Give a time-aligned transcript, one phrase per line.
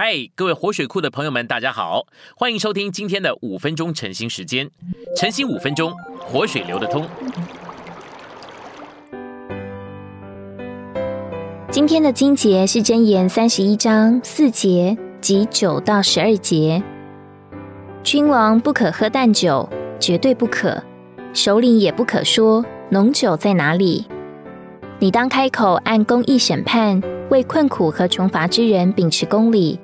[0.00, 2.06] 嗨，各位活水库的朋友们，大家好，
[2.36, 4.70] 欢迎收听今天的五分钟晨兴时间。
[5.16, 7.04] 晨兴五分钟，活水流得通。
[11.72, 16.80] 今天的经节是箴言三十一章四节及九到十二节。
[18.04, 19.68] 君王不可喝淡酒，
[19.98, 20.80] 绝对不可；
[21.34, 24.06] 首领也不可说浓酒在哪里。
[25.00, 29.76] 你当开口按公义审判，为困苦和穷乏之人秉持公理。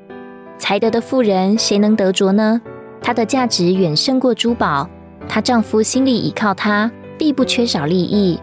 [0.65, 2.59] 才德的妇人，谁能得着呢？
[3.03, 4.89] 她的价值远胜过珠宝。
[5.29, 8.41] 她丈夫心里倚靠她，必不缺少利益。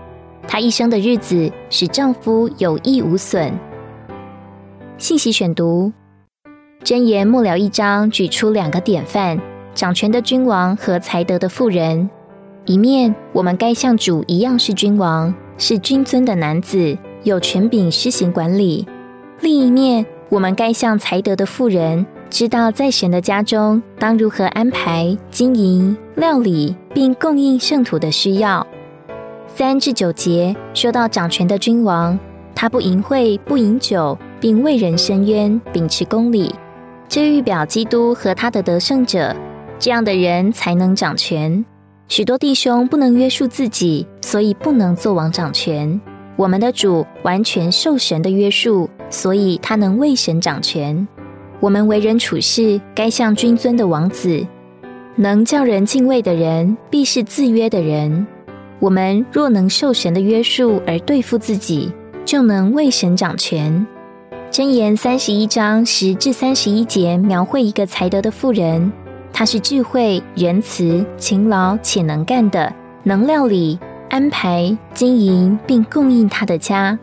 [0.47, 3.51] 她一生的日子，使丈夫有益无损。
[4.99, 5.91] 信息选读：
[6.83, 9.41] 箴言末了一章，举出两个典范：
[9.73, 12.07] 掌权的君王和才德的妇人。
[12.67, 18.85] 一面，我们该像主一样是君王，是君尊的男子，有权柄施行管理；
[19.39, 28.65] 另一面，我们该像才德的富人，知道在神的家中当如何安排、经营、料理，并供应圣徒的需要。
[29.45, 32.17] 三至九节说到掌权的君王，
[32.55, 36.55] 他不淫秽、不饮酒，并为人伸冤，秉持公理。
[37.09, 39.35] 这预表基督和他的得胜者，
[39.77, 41.65] 这样的人才能掌权。
[42.07, 45.99] 许多弟兄不能约束自己，所以不能做王掌权。
[46.37, 48.89] 我们的主完全受神的约束。
[49.11, 51.07] 所以他能为神掌权。
[51.59, 54.43] 我们为人处事，该像君尊的王子，
[55.15, 58.25] 能叫人敬畏的人，必是自约的人。
[58.79, 61.93] 我们若能受神的约束而对付自己，
[62.25, 63.85] 就能为神掌权。
[64.49, 68.91] 箴言三十一章十至三十一节描绘一个才德的妇人，
[69.31, 76.97] 她是智慧、仁慈、勤劳且能干的，能料理、安排、经营并供应她的家。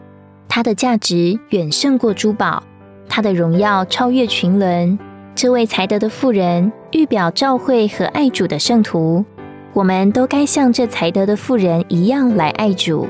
[0.59, 2.61] 它的价值远胜过珠宝，
[3.09, 4.99] 它的荣耀超越群伦。
[5.33, 9.25] 这位才德的妇人，预表召会和爱主的圣徒。
[9.73, 13.07] 我们都该像这才德的妇人一样来爱主。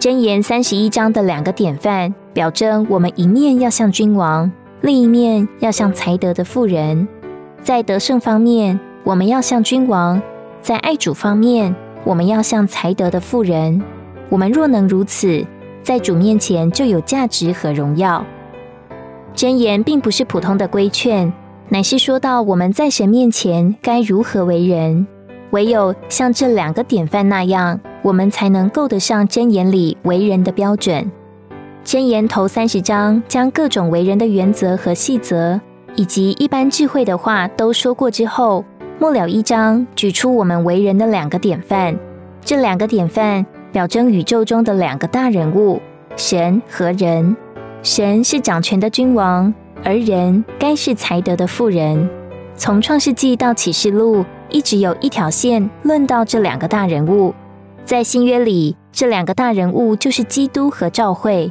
[0.00, 4.50] 箴言三十一章的两个典范，表征我们一面要像君王，
[4.80, 7.06] 另一面要像才德的妇人。
[7.62, 10.20] 在得胜方面，我们要像君王；
[10.60, 11.72] 在爱主方面，
[12.02, 13.80] 我们要像才德的妇人。
[14.28, 15.46] 我们若能如此，
[15.84, 18.24] 在主面前就有价值和荣耀。
[19.36, 21.30] 箴言并不是普通的规劝，
[21.68, 25.06] 乃是说到我们在神面前该如何为人。
[25.50, 31.12] 唯有像这两个典范那样，我们才能够得上箴言里为人的标准。
[31.84, 35.60] 箴言头三十章将各种为人的原则和细则，
[35.96, 38.64] 以及一般智慧的话都说过之后，
[38.98, 41.94] 末了一章举出我们为人的两个典范。
[42.42, 43.44] 这两个典范。
[43.74, 45.82] 表征宇宙中的两个大人物，
[46.16, 47.36] 神和人。
[47.82, 49.52] 神是掌权的君王，
[49.82, 52.08] 而人该是才德的妇人。
[52.54, 57.34] 从创世纪到启示录，一直有一条线论到这两个大人物。
[57.84, 61.50] 在新约里，这两个大人物就是基督和教会。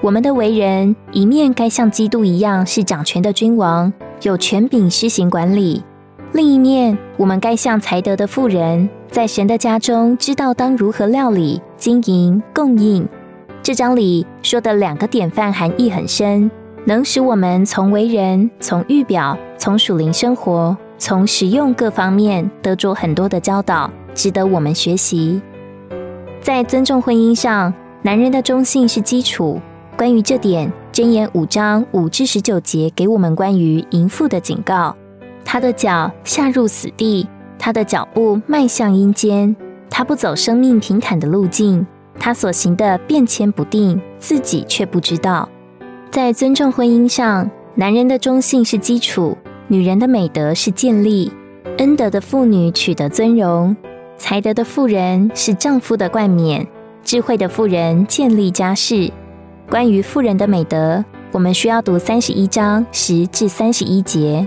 [0.00, 3.92] 我们的为人，一面该像基督一样是掌权的君王，
[4.22, 5.82] 有权柄施行管理；
[6.34, 8.88] 另一面，我们该像才德的富人。
[9.08, 13.08] 在神的家中，知道当如何料理、经营、供应。
[13.62, 16.50] 这章里说的两个典范含义很深，
[16.86, 25.40] 能使我们从为人、从预表、从属灵生活、从实用各方面得着很多的教导，值得我们学习。
[26.40, 29.60] 在尊重婚姻上，男人的忠信是基础。
[29.96, 34.96] 关于这点，箴言五章五至十九节给我们关于淫妇的警告：
[35.44, 37.28] 他的脚下入死地。
[37.56, 39.54] 他的脚步迈向阴间，
[39.88, 41.86] 他不走生命平坦的路径，
[42.18, 45.48] 他所行的变迁不定，自己却不知道。
[46.10, 49.38] 在尊重婚姻上，男人的忠信是基础，
[49.68, 51.32] 女人的美德是建立。
[51.78, 53.74] 恩德的妇女取得尊荣，
[54.18, 56.66] 才德的妇人是丈夫的冠冕，
[57.02, 59.10] 智慧的妇人建立家室。
[59.70, 64.46] 关于妇人的美德，我们需要读三十一章十至三十一节。